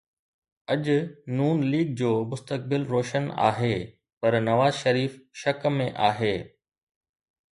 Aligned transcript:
اڄ 0.73 0.83
نون 1.37 1.57
ليگ 1.71 1.87
جو 1.99 2.11
مستقبل 2.31 2.81
روشن 2.93 3.25
آهي 3.49 3.75
پر 4.19 4.33
نواز 4.47 4.73
شريف 4.85 5.11
شڪ 5.43 5.71
۾ 5.79 5.89
آهي 6.09 6.35